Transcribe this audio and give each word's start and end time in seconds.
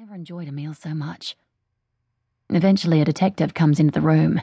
never 0.00 0.14
enjoyed 0.14 0.48
a 0.48 0.52
meal 0.52 0.72
so 0.72 0.94
much. 0.94 1.36
Eventually, 2.48 3.02
a 3.02 3.04
detective 3.04 3.52
comes 3.52 3.78
into 3.78 3.92
the 3.92 4.00
room. 4.00 4.40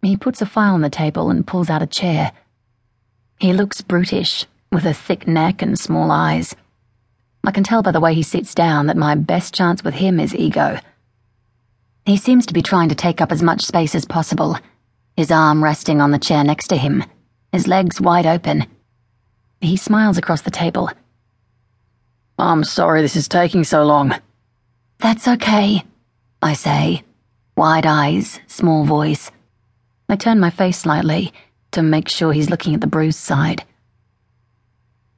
He 0.00 0.16
puts 0.16 0.40
a 0.40 0.46
file 0.46 0.72
on 0.72 0.80
the 0.80 0.88
table 0.88 1.28
and 1.28 1.46
pulls 1.46 1.68
out 1.68 1.82
a 1.82 1.86
chair. 1.86 2.32
He 3.38 3.52
looks 3.52 3.82
brutish, 3.82 4.46
with 4.72 4.86
a 4.86 4.94
thick 4.94 5.28
neck 5.28 5.60
and 5.60 5.78
small 5.78 6.10
eyes. 6.10 6.56
I 7.44 7.50
can 7.50 7.64
tell 7.64 7.82
by 7.82 7.90
the 7.90 8.00
way 8.00 8.14
he 8.14 8.22
sits 8.22 8.54
down 8.54 8.86
that 8.86 8.96
my 8.96 9.14
best 9.14 9.52
chance 9.52 9.84
with 9.84 9.92
him 9.92 10.18
is 10.18 10.34
ego. 10.34 10.78
He 12.06 12.16
seems 12.16 12.46
to 12.46 12.54
be 12.54 12.62
trying 12.62 12.88
to 12.88 12.94
take 12.94 13.20
up 13.20 13.30
as 13.30 13.42
much 13.42 13.66
space 13.66 13.94
as 13.94 14.06
possible, 14.06 14.56
his 15.18 15.30
arm 15.30 15.62
resting 15.62 16.00
on 16.00 16.12
the 16.12 16.18
chair 16.18 16.42
next 16.42 16.68
to 16.68 16.78
him, 16.78 17.04
his 17.52 17.66
legs 17.66 18.00
wide 18.00 18.24
open. 18.24 18.64
He 19.60 19.76
smiles 19.76 20.16
across 20.16 20.40
the 20.40 20.50
table. 20.50 20.90
I'm 22.38 22.64
sorry 22.64 23.02
this 23.02 23.16
is 23.16 23.28
taking 23.28 23.64
so 23.64 23.84
long. 23.84 24.18
That's 25.00 25.28
okay, 25.28 25.84
I 26.42 26.54
say, 26.54 27.04
wide 27.56 27.86
eyes, 27.86 28.40
small 28.48 28.84
voice. 28.84 29.30
I 30.08 30.16
turn 30.16 30.40
my 30.40 30.50
face 30.50 30.78
slightly 30.78 31.32
to 31.70 31.82
make 31.82 32.08
sure 32.08 32.32
he's 32.32 32.50
looking 32.50 32.74
at 32.74 32.80
the 32.80 32.88
bruised 32.88 33.20
side. 33.20 33.64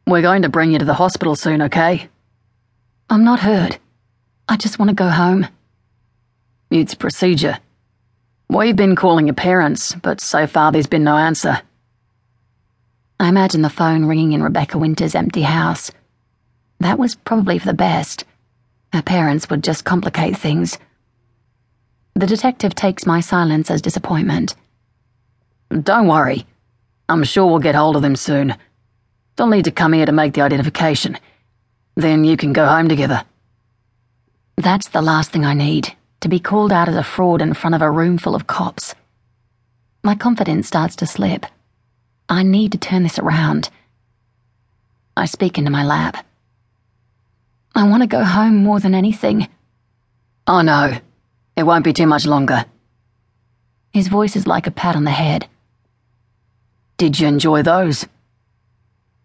We're 0.06 0.20
going 0.20 0.42
to 0.42 0.50
bring 0.50 0.72
you 0.72 0.78
to 0.78 0.84
the 0.84 0.92
hospital 0.92 1.34
soon, 1.34 1.62
okay? 1.62 2.08
I'm 3.08 3.24
not 3.24 3.40
hurt. 3.40 3.78
I 4.48 4.58
just 4.58 4.78
want 4.78 4.90
to 4.90 4.94
go 4.94 5.08
home. 5.08 5.46
It's 6.70 6.94
procedure. 6.94 7.58
We've 8.50 8.76
been 8.76 8.96
calling 8.96 9.28
your 9.28 9.34
parents, 9.34 9.94
but 9.94 10.20
so 10.20 10.46
far 10.46 10.72
there's 10.72 10.88
been 10.88 11.04
no 11.04 11.16
answer. 11.16 11.62
I 13.18 13.28
imagine 13.28 13.62
the 13.62 13.70
phone 13.70 14.04
ringing 14.04 14.32
in 14.32 14.42
Rebecca 14.42 14.76
Winter's 14.76 15.14
empty 15.14 15.42
house. 15.42 15.90
That 16.80 16.98
was 16.98 17.14
probably 17.14 17.58
for 17.58 17.66
the 17.66 17.74
best. 17.74 18.24
Her 18.92 19.02
parents 19.02 19.48
would 19.48 19.62
just 19.62 19.84
complicate 19.84 20.36
things. 20.36 20.78
The 22.14 22.26
detective 22.26 22.74
takes 22.74 23.06
my 23.06 23.20
silence 23.20 23.70
as 23.70 23.82
disappointment. 23.82 24.54
Don't 25.70 26.08
worry. 26.08 26.44
I'm 27.08 27.24
sure 27.24 27.46
we'll 27.46 27.60
get 27.60 27.74
hold 27.74 27.96
of 27.96 28.02
them 28.02 28.16
soon. 28.16 28.56
They'll 29.36 29.46
need 29.46 29.64
to 29.64 29.70
come 29.70 29.92
here 29.92 30.06
to 30.06 30.12
make 30.12 30.34
the 30.34 30.42
identification. 30.42 31.18
Then 31.94 32.24
you 32.24 32.36
can 32.36 32.52
go 32.52 32.66
home 32.66 32.88
together. 32.88 33.24
That's 34.56 34.88
the 34.88 35.02
last 35.02 35.30
thing 35.30 35.44
I 35.44 35.54
need 35.54 35.94
to 36.20 36.28
be 36.28 36.38
called 36.38 36.72
out 36.72 36.88
as 36.88 36.96
a 36.96 37.02
fraud 37.02 37.40
in 37.40 37.54
front 37.54 37.74
of 37.74 37.82
a 37.82 37.90
room 37.90 38.18
full 38.18 38.34
of 38.34 38.46
cops. 38.46 38.94
My 40.02 40.14
confidence 40.14 40.66
starts 40.66 40.96
to 40.96 41.06
slip. 41.06 41.46
I 42.28 42.42
need 42.42 42.72
to 42.72 42.78
turn 42.78 43.02
this 43.02 43.18
around. 43.18 43.70
I 45.16 45.26
speak 45.26 45.58
into 45.58 45.70
my 45.70 45.84
lap. 45.84 46.26
I 47.80 47.84
want 47.84 48.02
to 48.02 48.06
go 48.06 48.22
home 48.22 48.56
more 48.56 48.78
than 48.78 48.94
anything. 48.94 49.48
Oh 50.46 50.60
no, 50.60 50.98
it 51.56 51.62
won't 51.62 51.82
be 51.82 51.94
too 51.94 52.06
much 52.06 52.26
longer. 52.26 52.66
His 53.90 54.08
voice 54.08 54.36
is 54.36 54.46
like 54.46 54.66
a 54.66 54.70
pat 54.70 54.96
on 54.96 55.04
the 55.04 55.10
head. 55.10 55.48
Did 56.98 57.18
you 57.18 57.26
enjoy 57.26 57.62
those? 57.62 58.04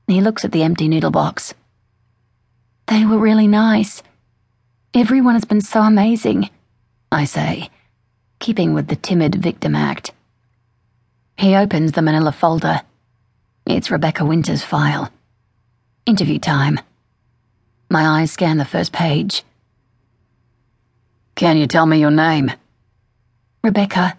He 0.07 0.21
looks 0.21 0.45
at 0.45 0.53
the 0.53 0.63
empty 0.63 0.87
noodle 0.87 1.11
box. 1.11 1.53
They 2.87 3.05
were 3.05 3.17
really 3.17 3.49
nice. 3.49 4.01
Everyone 4.93 5.33
has 5.33 5.43
been 5.43 5.59
so 5.59 5.81
amazing, 5.81 6.49
I 7.11 7.25
say, 7.25 7.69
keeping 8.39 8.73
with 8.73 8.87
the 8.87 8.95
timid 8.95 9.35
victim 9.35 9.75
act. 9.75 10.13
He 11.37 11.57
opens 11.57 11.91
the 11.91 12.01
manila 12.01 12.31
folder. 12.31 12.83
It's 13.65 13.91
Rebecca 13.91 14.23
Winter's 14.23 14.63
file. 14.63 15.11
Interview 16.05 16.39
time. 16.39 16.79
My 17.89 18.21
eyes 18.21 18.31
scan 18.31 18.57
the 18.57 18.65
first 18.65 18.91
page. 18.91 19.43
Can 21.35 21.57
you 21.57 21.67
tell 21.67 21.85
me 21.85 21.99
your 21.99 22.11
name? 22.11 22.51
Rebecca. 23.63 24.17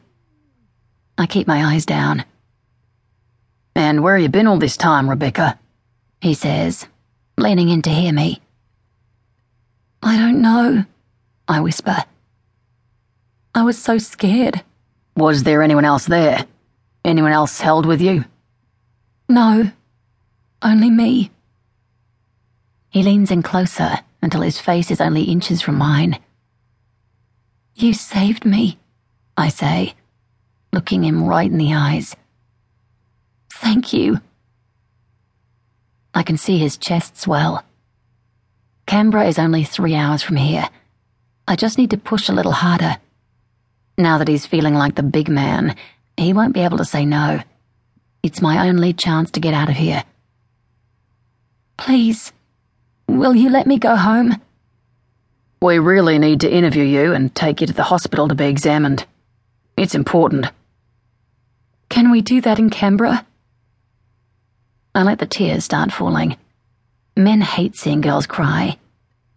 I 1.19 1.27
keep 1.27 1.47
my 1.47 1.64
eyes 1.64 1.87
down. 1.87 2.25
And 3.75 4.03
where 4.03 4.15
have 4.15 4.22
you 4.22 4.28
been 4.28 4.47
all 4.47 4.59
this 4.59 4.76
time, 4.76 5.09
Rebecca? 5.09 5.59
He 6.21 6.34
says, 6.34 6.87
leaning 7.38 7.69
in 7.69 7.82
to 7.82 7.91
hear 7.91 8.12
me. 8.12 8.41
I 10.03 10.16
don't 10.16 10.41
know, 10.41 10.84
I 11.49 11.60
whisper. 11.60 12.05
I 13.55 13.62
was 13.62 13.78
so 13.78 13.99
scared. 13.99 14.62
Was 15.16 15.43
there 15.43 15.62
anyone 15.62 15.84
else 15.84 16.06
there? 16.06 16.47
Anyone 17.05 17.32
else 17.32 17.60
held 17.60 17.87
with 17.87 18.00
you? 18.00 18.25
No, 19.28 19.71
only 20.62 20.91
me. 20.91 21.31
He 22.91 23.03
leans 23.03 23.31
in 23.31 23.43
closer 23.43 23.99
until 24.23 24.41
his 24.41 24.61
face 24.61 24.91
is 24.91 25.01
only 25.01 25.25
inches 25.25 25.61
from 25.63 25.77
mine. 25.77 26.19
You 27.75 27.93
saved 27.93 28.45
me, 28.45 28.79
I 29.37 29.49
say, 29.49 29.95
looking 30.73 31.05
him 31.05 31.25
right 31.25 31.51
in 31.51 31.59
the 31.59 31.75
eyes. 31.75 32.17
Thank 33.53 33.93
you. 33.93 34.21
I 36.15 36.23
can 36.23 36.39
see 36.39 36.59
his 36.59 36.79
chest 36.79 37.19
swell. 37.19 37.63
Canberra 38.87 39.27
is 39.27 39.39
only 39.39 39.65
three 39.65 39.95
hours 39.95 40.23
from 40.23 40.37
here. 40.37 40.69
I 41.47 41.57
just 41.57 41.77
need 41.77 41.91
to 41.91 41.99
push 41.99 42.29
a 42.29 42.33
little 42.33 42.53
harder. 42.53 42.97
Now 43.99 44.19
that 44.19 44.29
he's 44.29 44.47
feeling 44.47 44.75
like 44.75 44.95
the 44.95 45.03
big 45.03 45.29
man, 45.29 45.77
he 46.17 46.33
won't 46.33 46.55
be 46.55 46.61
able 46.61 46.79
to 46.79 46.85
say 46.85 47.05
no. 47.05 47.41
It's 48.23 48.43
my 48.43 48.69
only 48.69 48.93
chance 48.93 49.31
to 49.33 49.41
get 49.41 49.55
out 49.55 49.69
of 49.69 49.77
here. 49.77 50.05
Please, 51.77 52.33
Will 53.09 53.34
you 53.34 53.50
let 53.50 53.67
me 53.67 53.78
go 53.78 53.97
home? 53.97 54.41
We 55.61 55.78
really 55.78 56.19
need 56.19 56.41
to 56.41 56.53
interview 56.53 56.84
you 56.84 57.15
and 57.15 57.34
take 57.34 57.61
you 57.61 57.67
to 57.67 57.72
the 57.72 57.84
hospital 57.84 58.28
to 58.28 58.34
be 58.34 58.47
examined. 58.47 59.06
It's 59.77 59.94
important. 59.94 60.50
Can 61.89 62.11
we 62.11 62.21
do 62.21 62.41
that 62.43 62.59
in 62.59 62.71
Canberra? 62.71 63.27
I 64.94 65.03
let 65.03 65.19
the 65.19 65.27
tears 65.27 65.65
start 65.65 65.93
falling. 65.93 66.37
Men 67.17 67.41
hate 67.41 67.77
seeing 67.77 68.00
girls 68.00 68.27
cry. 68.27 68.78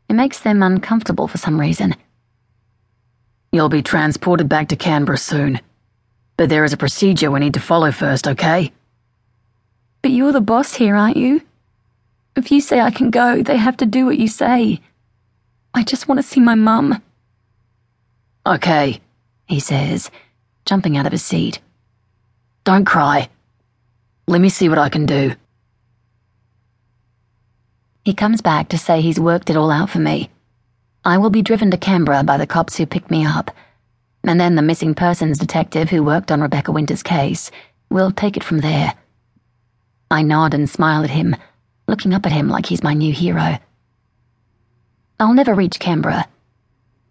It 0.10 0.14
makes 0.14 0.40
them 0.40 0.64
uncomfortable 0.64 1.28
for 1.28 1.38
some 1.38 1.60
reason. 1.60 1.96
You'll 3.52 3.70
be 3.70 3.82
transported 3.82 4.50
back 4.50 4.70
to 4.70 4.76
Canberra 4.76 5.18
soon. 5.18 5.62
But 6.38 6.50
there 6.50 6.64
is 6.64 6.74
a 6.74 6.78
procedure 6.78 7.32
we 7.32 7.40
need 7.40 7.56
to 7.56 7.60
follow 7.60 7.92
first, 7.92 8.28
okay? 8.28 8.72
But 10.02 10.12
you're 10.12 10.32
the 10.32 10.42
boss 10.42 10.74
here, 10.74 10.96
aren't 10.96 11.18
you? 11.18 11.42
If 12.40 12.54
you 12.54 12.62
say 12.62 12.80
I 12.80 12.90
can 12.90 13.12
go, 13.12 13.44
they 13.44 13.58
have 13.58 13.76
to 13.78 13.86
do 13.86 14.06
what 14.06 14.18
you 14.18 14.30
say. 14.30 14.80
I 15.74 15.84
just 15.84 16.08
want 16.08 16.20
to 16.20 16.24
see 16.24 16.40
my 16.40 16.56
mum. 16.56 17.04
Okay, 18.48 19.02
he 19.46 19.60
says, 19.60 20.10
jumping 20.66 20.96
out 20.96 21.06
of 21.06 21.12
his 21.12 21.22
seat. 21.22 21.60
Don't 22.64 22.86
cry. 22.86 23.28
Let 24.26 24.40
me 24.40 24.48
see 24.48 24.70
what 24.70 24.78
I 24.78 24.88
can 24.88 25.06
do. 25.06 25.34
He 28.06 28.14
comes 28.14 28.40
back 28.40 28.70
to 28.70 28.78
say 28.78 29.02
he's 29.02 29.20
worked 29.20 29.50
it 29.50 29.58
all 29.58 29.70
out 29.70 29.90
for 29.90 30.00
me. 30.00 30.30
I 31.04 31.18
will 31.18 31.30
be 31.30 31.42
driven 31.42 31.70
to 31.72 31.78
Canberra 31.78 32.24
by 32.24 32.38
the 32.38 32.48
cops 32.48 32.78
who 32.78 32.86
picked 32.86 33.12
me 33.12 33.26
up, 33.26 33.52
and 34.24 34.40
then 34.40 34.56
the 34.56 34.62
missing 34.62 34.96
persons 34.96 35.40
detective 35.40 35.90
who 35.90 36.04
worked 36.04 36.32
on 36.32 36.40
Rebecca 36.40 36.72
Winter's 36.72 37.04
case 37.04 37.52
will 37.90 38.12
take 38.12 38.38
it 38.38 38.46
from 38.46 38.60
there. 38.60 38.94
I 40.10 40.22
nod 40.22 40.54
and 40.54 40.70
smile 40.70 41.04
at 41.04 41.10
him 41.10 41.36
looking 41.90 42.14
up 42.14 42.26
at 42.26 42.32
him 42.32 42.50
like 42.50 42.66
he's 42.66 42.84
my 42.84 42.94
new 42.94 43.12
hero. 43.12 43.58
I'll 45.20 45.34
never 45.34 45.54
reach 45.54 45.80
Canberra. 45.80 46.28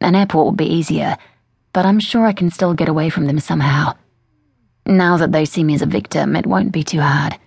An 0.01 0.15
airport 0.15 0.47
would 0.47 0.57
be 0.57 0.73
easier, 0.73 1.17
but 1.73 1.85
I'm 1.85 2.01
sure 2.01 2.25
I 2.27 2.33
can 2.33 2.51
still 2.51 2.75
get 2.75 2.89
away 2.89 3.11
from 3.11 3.27
them 3.27 3.41
somehow. 3.41 3.95
Now 4.87 5.19
that 5.19 5.33
they 5.33 5.45
see 5.45 5.65
me 5.65 5.75
as 5.75 5.83
a 5.83 5.87
victim, 5.87 6.35
it 6.35 6.47
won't 6.47 6.73
be 6.73 6.83
too 6.83 7.01
hard. 7.01 7.39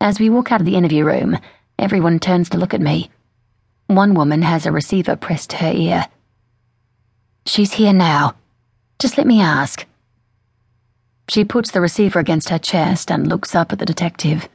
As 0.00 0.20
we 0.20 0.28
walk 0.28 0.52
out 0.52 0.60
of 0.60 0.66
the 0.66 0.76
interview 0.76 1.04
room, 1.04 1.38
everyone 1.78 2.18
turns 2.18 2.50
to 2.50 2.58
look 2.58 2.74
at 2.74 2.80
me. 2.80 3.10
One 3.86 4.14
woman 4.14 4.42
has 4.42 4.66
a 4.66 4.72
receiver 4.72 5.16
pressed 5.16 5.50
to 5.50 5.56
her 5.56 5.72
ear. 5.72 6.06
She's 7.46 7.72
here 7.72 7.92
now. 7.92 8.34
Just 8.98 9.16
let 9.16 9.26
me 9.26 9.40
ask. 9.40 9.86
She 11.28 11.44
puts 11.44 11.70
the 11.70 11.80
receiver 11.80 12.18
against 12.18 12.50
her 12.50 12.58
chest 12.58 13.10
and 13.10 13.26
looks 13.26 13.54
up 13.54 13.72
at 13.72 13.78
the 13.78 13.86
detective. 13.86 14.48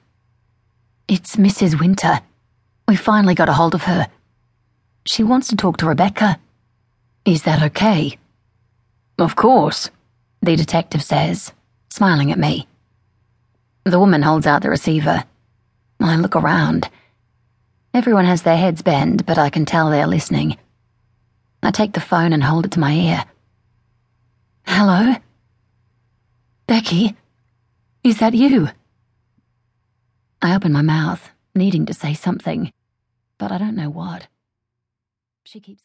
It's 1.09 1.38
Mrs. 1.38 1.80
Winter. 1.80 2.19
We 2.86 2.98
finally 2.98 3.33
got 3.33 3.48
a 3.48 3.54
hold 3.54 3.74
of 3.74 3.83
her. 3.83 4.09
She 5.06 5.24
wants 5.24 5.48
to 5.48 5.56
talk 5.56 5.77
to 5.77 5.86
Rebecca. 5.86 6.38
Is 7.24 7.44
that 7.44 7.63
okay? 7.63 8.18
Of 9.18 9.38
course, 9.38 9.89
the 10.42 10.57
detective 10.57 11.01
says, 11.01 11.54
smiling 11.89 12.30
at 12.33 12.38
me. 12.38 12.68
The 13.86 14.00
woman 14.00 14.21
holds 14.21 14.45
out 14.45 14.63
the 14.63 14.69
receiver. 14.69 15.24
I 16.01 16.18
look 16.18 16.36
around. 16.36 16.89
Everyone 17.94 18.25
has 18.25 18.42
their 18.42 18.57
heads 18.57 18.81
bent, 18.81 19.25
but 19.25 19.38
I 19.38 19.50
can 19.50 19.63
tell 19.63 19.89
they're 19.89 20.07
listening. 20.07 20.57
I 21.63 21.71
take 21.71 21.94
the 21.94 22.01
phone 22.01 22.33
and 22.33 22.44
hold 22.44 22.65
it 22.65 22.71
to 22.71 22.81
my 22.81 22.92
ear. 22.92 23.24
Hello? 24.65 25.15
Becky? 26.68 27.15
Is 28.03 28.19
that 28.19 28.33
you? 28.33 28.71
I 30.42 30.56
open 30.56 30.72
my 30.72 30.84
mouth, 30.84 31.31
needing 31.56 31.86
to 31.88 31.94
say 31.94 32.13
something, 32.13 32.72
but 33.39 33.51
I 33.51 33.57
don't 33.57 33.75
know 33.75 33.89
what. 33.89 34.28
She 35.44 35.60
keeps 35.60 35.75